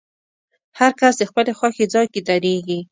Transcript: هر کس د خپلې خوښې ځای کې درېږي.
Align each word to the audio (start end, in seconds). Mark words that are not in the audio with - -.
هر 0.79 0.91
کس 0.99 1.13
د 1.17 1.23
خپلې 1.29 1.51
خوښې 1.57 1.85
ځای 1.93 2.05
کې 2.13 2.21
درېږي. 2.27 2.79